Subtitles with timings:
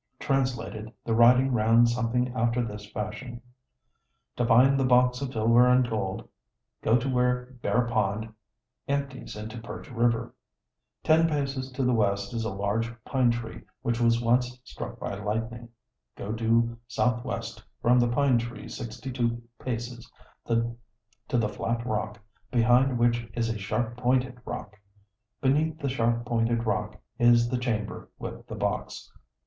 [0.19, 3.39] Translated, the writing ran somewhat after this fashion:
[4.35, 6.27] "To find the box of silver and gold,
[6.81, 8.33] go to where Bear Pond
[8.87, 10.33] empties into Perch River.
[11.03, 15.13] Ten paces to the west is a large pine tree, which was once struck by
[15.13, 15.69] lightning.
[16.15, 20.11] Go due southwest from the pine tree sixty two paces,
[20.47, 20.77] to
[21.37, 22.17] the flat rock,
[22.49, 24.79] behind which is a sharp pointed rock.
[25.41, 29.11] Beneath the sharp pointed rock is the chamber with the box.